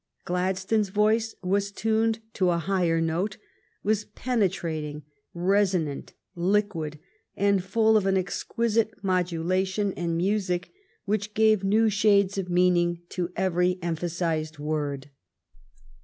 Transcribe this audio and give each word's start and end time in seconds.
Gladstones 0.25 0.89
voice 0.89 1.35
was 1.43 1.71
tuned 1.71 2.21
to 2.33 2.49
a 2.49 2.57
higher 2.57 2.99
note, 2.99 3.37
was 3.83 4.03
penetrating, 4.05 5.03
resonant, 5.35 6.13
liquid, 6.33 6.97
and 7.35 7.63
full 7.63 7.95
of 7.95 8.07
an 8.07 8.17
exquisite 8.17 8.91
modulation 9.03 9.93
and 9.93 10.17
music 10.17 10.71
which 11.05 11.35
gave 11.35 11.63
new 11.63 11.87
shades 11.87 12.39
of 12.39 12.49
meaning 12.49 13.03
to 13.09 13.29
every 13.35 13.77
emphasized 13.83 14.57
word. 14.57 15.11